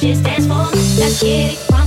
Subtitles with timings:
[0.00, 0.96] just dance for me.
[0.98, 1.79] Let's get it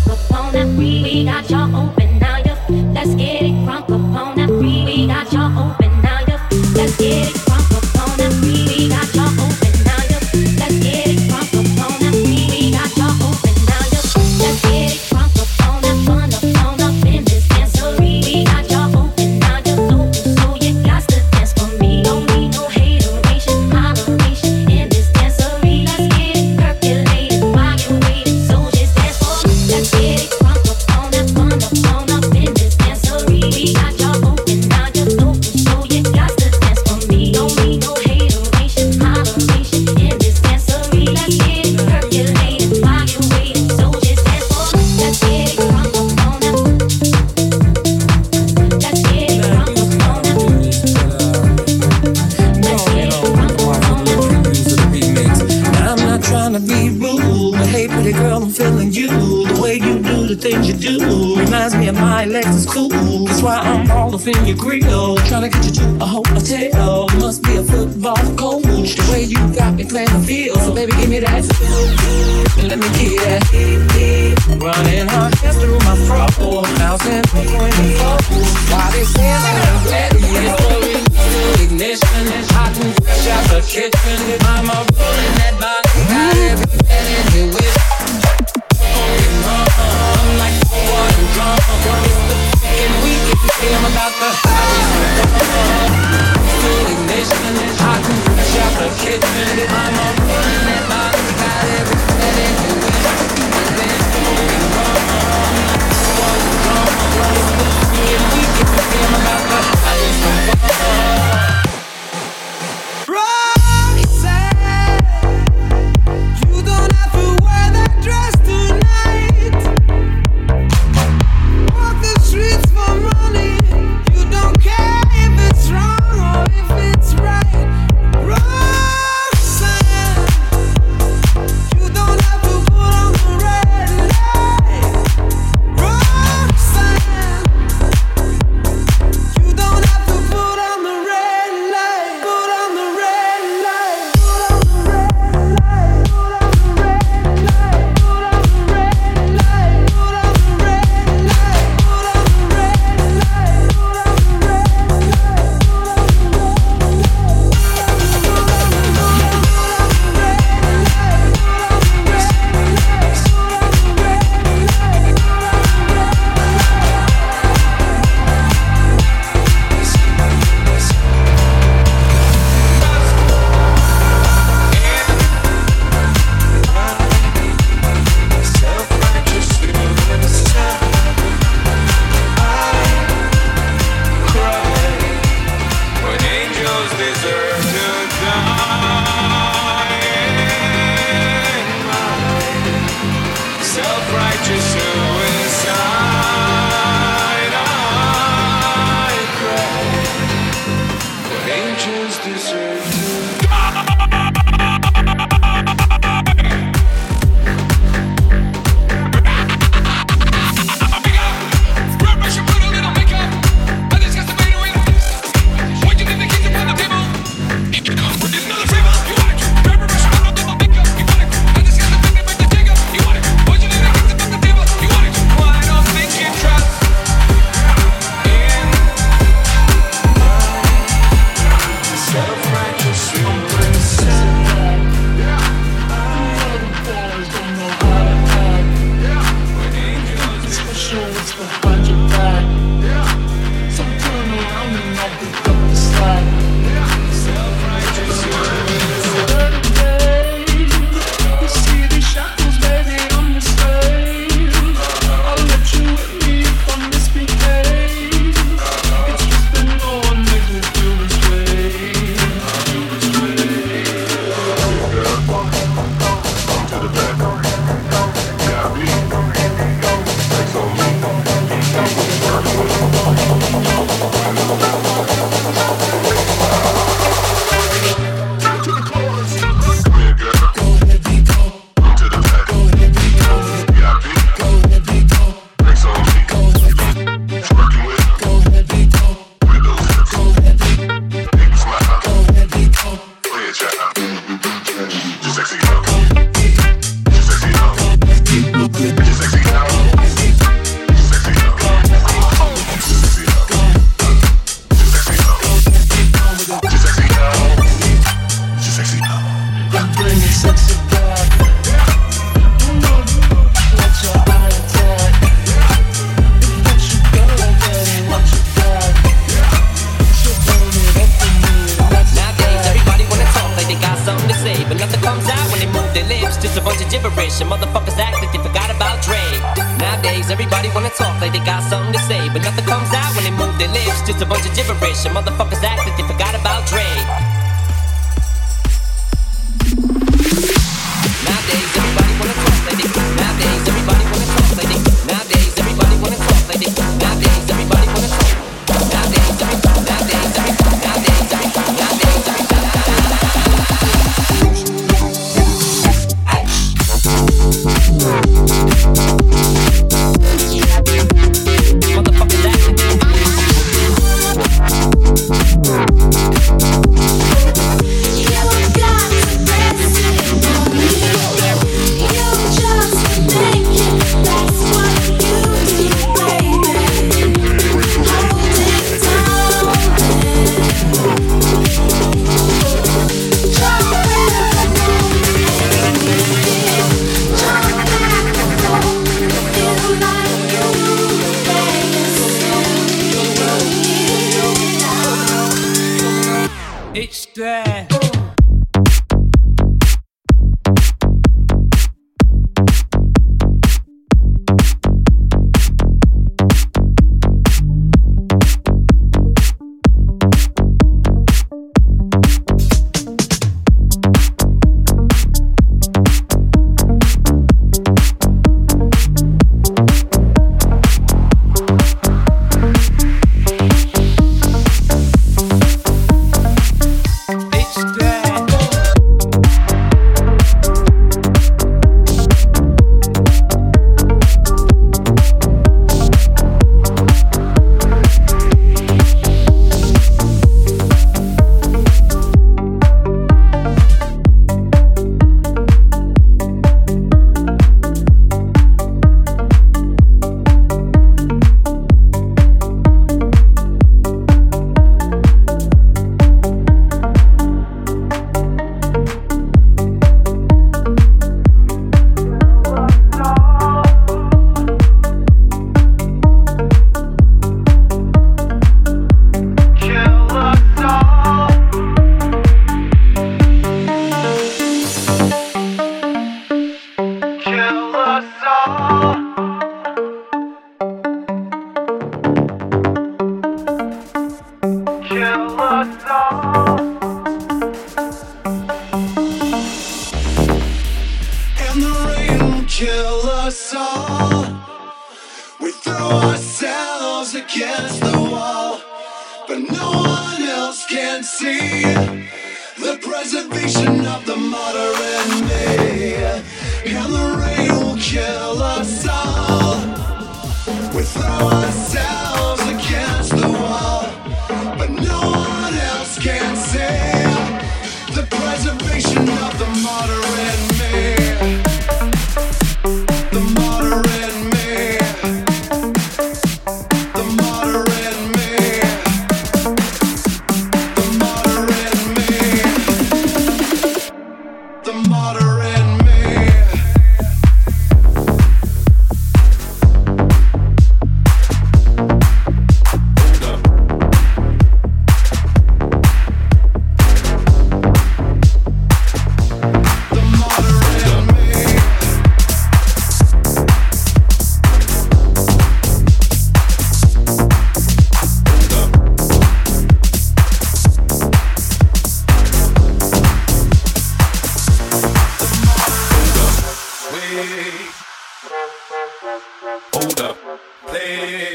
[569.94, 570.38] Hold up.
[570.86, 571.53] Play.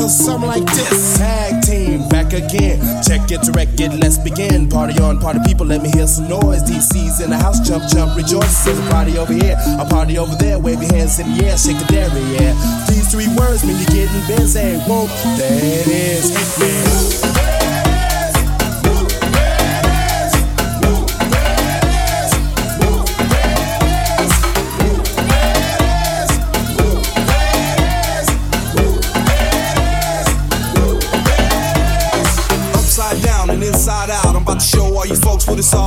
[0.00, 1.18] Goes something like this.
[1.18, 2.78] Tag team back again.
[3.02, 4.68] Check it wreck it, let's begin.
[4.68, 6.62] Party on, party people, let me hear some noise.
[6.62, 8.64] DC's in the house, jump, jump, rejoice.
[8.64, 10.58] There's a party over here, a party over there.
[10.58, 12.54] Wave your hands in the air, shake a dairy, yeah.
[12.88, 14.78] These three words mean you're getting busy.
[14.88, 15.06] Whoa,
[15.38, 16.30] it is.
[16.58, 17.49] Me.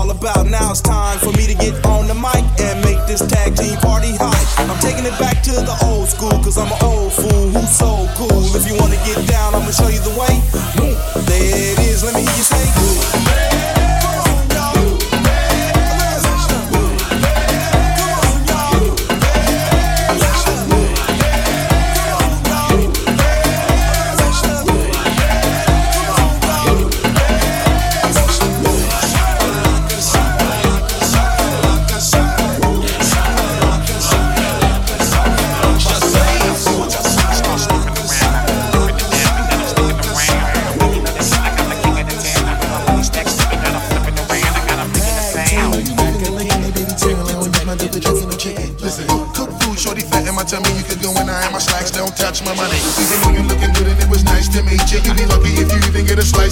[0.04, 0.46] All about.
[0.48, 3.78] Now it's time for me to get on the mic and make this tag team
[3.80, 4.70] party hype.
[4.70, 8.08] I'm taking it back to the old school, cause I'm an old fool who's so
[8.16, 8.44] cool.
[8.56, 10.36] If you wanna get down, I'ma show you the way.
[11.28, 12.64] There it is, let me hear you say.
[12.84, 13.43] Listen,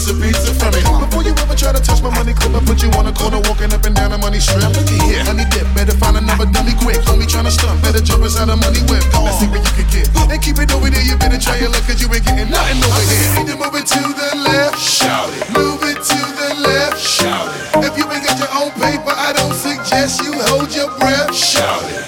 [0.02, 0.72] slice of pizza from.
[1.06, 3.42] Before you ever try to touch my money clip, I put you on a corner
[3.46, 4.74] walking up and down a money strip.
[4.74, 6.98] Look at here, honey dip, better find another dummy quick.
[7.06, 9.04] Homie trying to stump, better jump inside a money whip.
[9.14, 10.10] Let's see what you can get.
[10.32, 12.82] And keep it over there, you better try your luck, cause you ain't getting nothing
[12.82, 13.30] over here.
[13.38, 15.46] Need to move it to the left, shout it.
[15.54, 17.86] Move it to the left, shout it.
[17.86, 21.84] If you ain't got your own paper, I don't suggest you hold your breath, shout
[21.94, 22.08] it.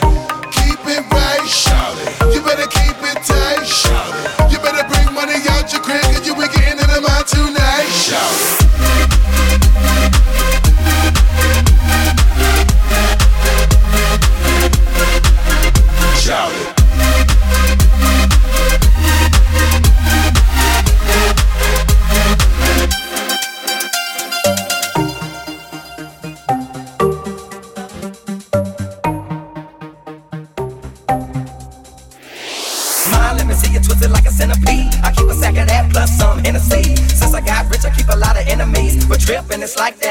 [0.50, 2.34] Keep it right, shout it.
[2.34, 4.43] You better keep it tight, shout it.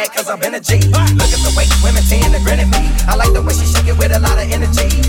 [0.02, 0.88] That, cause a G.
[1.14, 2.90] Look at the way women tend to grin at me.
[3.06, 5.01] I like the way she shake it with a lot of energy.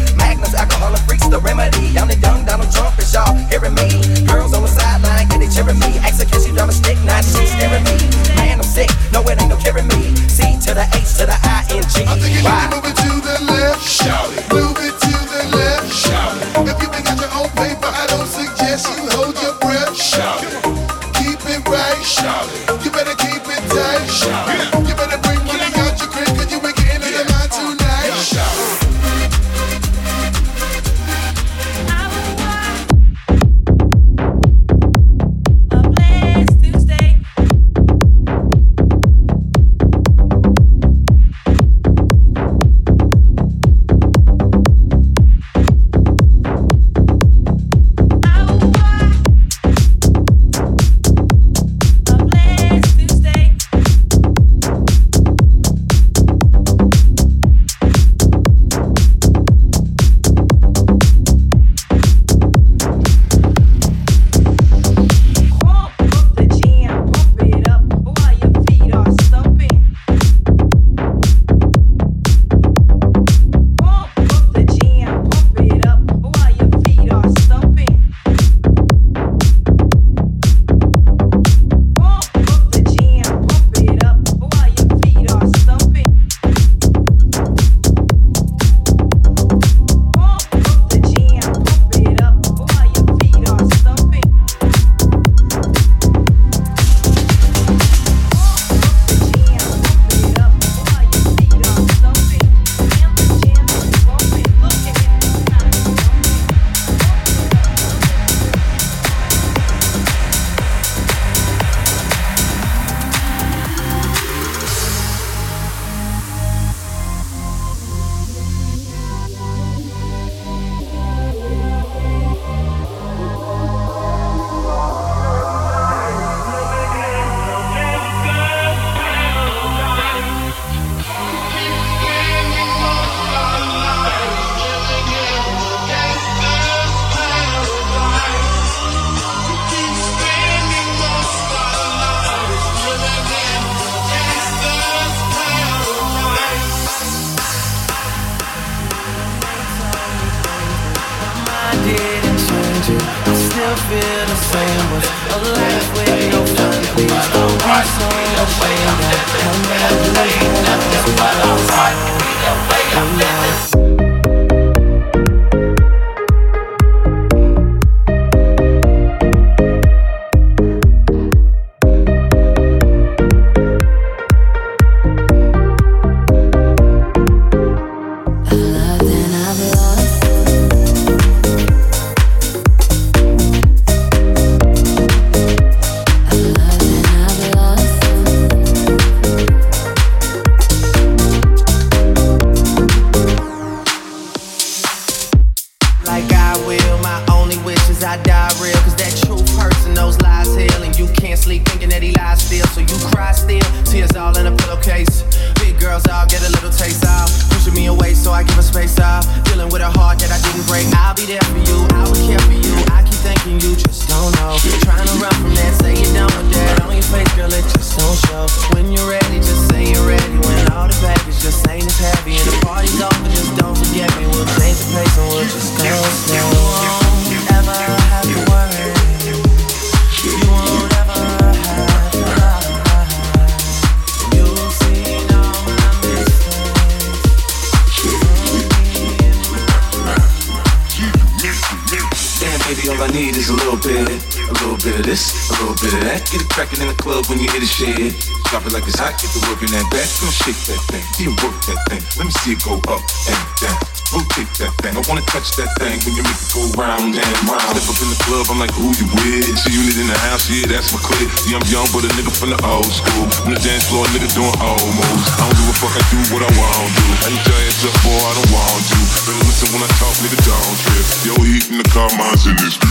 [246.33, 248.09] Get it crackin' in the club when you hit the shed.
[248.49, 250.09] Drop it like it's hot, get the work in that back.
[250.17, 252.01] Gonna shake that thing, you work that thing.
[252.17, 253.77] Let me see it go up and down.
[254.09, 257.37] Rotate that thing, I wanna touch that thing when you make it go round and
[257.45, 257.77] round.
[257.77, 259.45] Step up in the club, I'm like, who you with?
[259.61, 261.29] See you need in the house, yeah, that's my clique.
[261.45, 263.29] Yeah, I'm young, but a nigga from the old school.
[263.45, 265.29] On the dance floor, nigga doing all moves.
[265.37, 267.05] I don't give a fuck, I do what I want to.
[267.25, 268.97] I need your ass up, boy, I don't want to.
[269.21, 271.05] Better listen when I talk, nigga, don't trip.
[271.29, 272.81] Yo, heat in the car, mine's in this.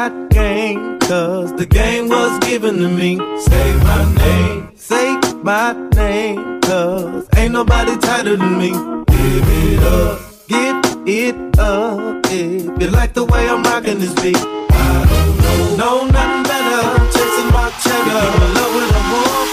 [0.00, 3.18] got game, cause the game was given to me.
[3.48, 8.70] Say my name, say my name, cause ain't nobody tighter than me.
[9.14, 14.38] Give it up, give it up, if you like the way I'm rocking this beat.
[14.38, 16.82] I don't know, know nothing better,
[17.14, 19.48] chasing my cheddar, in love with a wolf.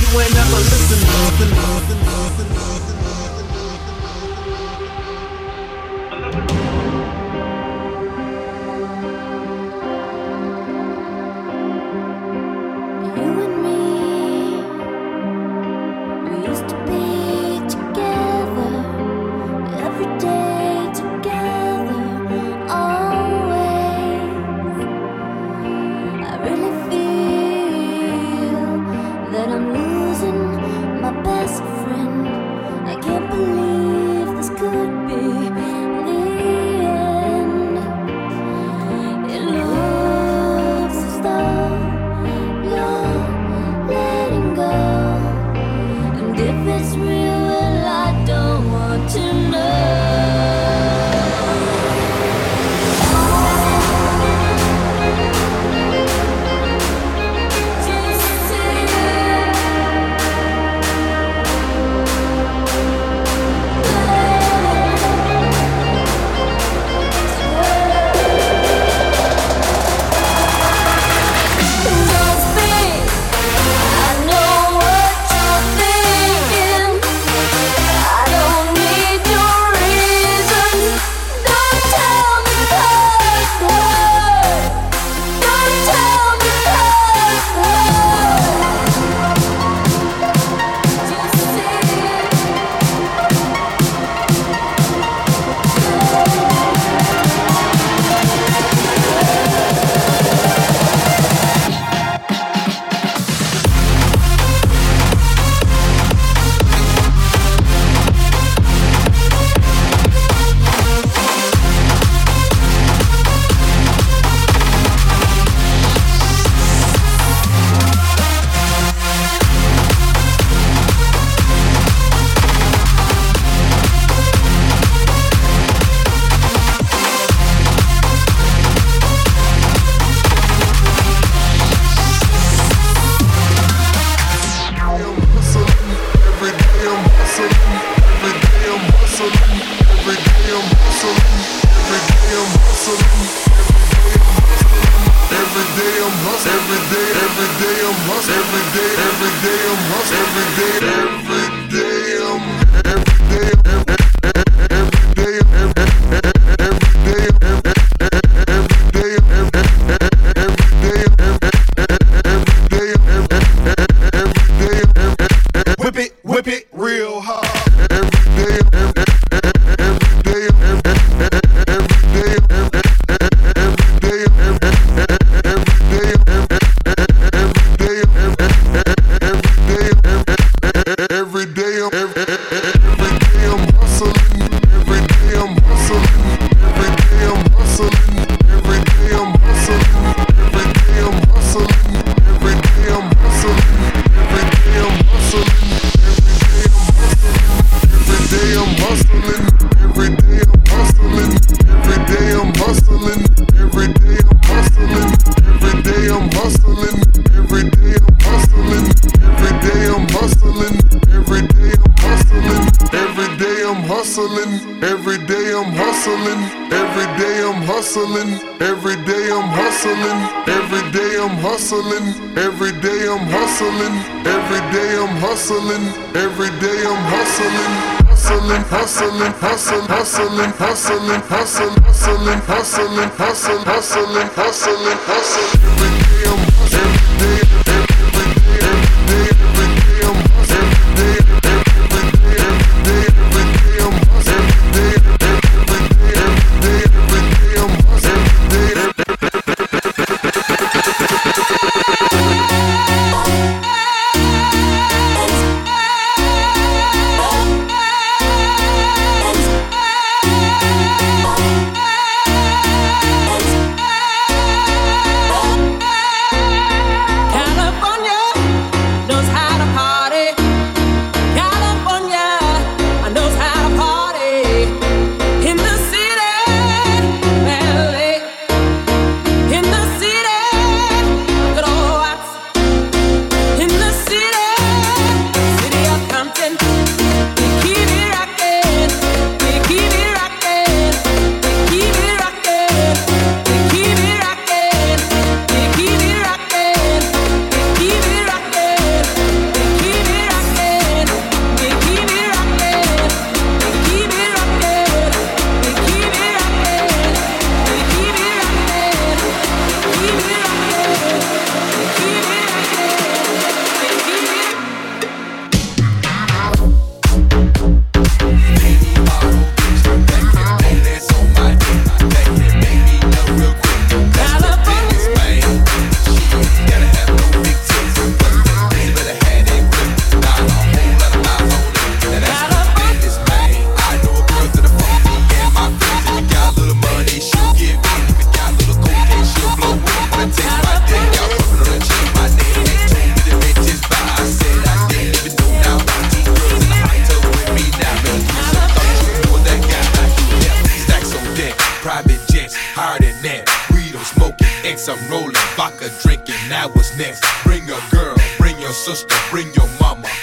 [0.00, 2.92] You ain't never listened, nothing, nothing, nothing, nothing.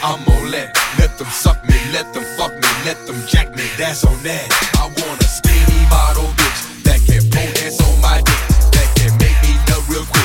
[0.01, 3.63] I'm gon' let let them suck me, let them fuck me, let them jack me.
[3.77, 4.47] That's on that.
[4.79, 9.11] I want a skinny model bitch that can pull dance on my dick, that can
[9.17, 10.18] make me nut real quick.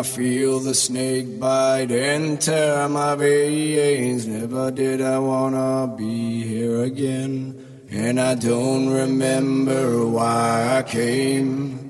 [0.00, 4.26] I feel the snake bite and tear my veins.
[4.26, 7.54] Never did I wanna be here again.
[7.90, 11.89] And I don't remember why I came.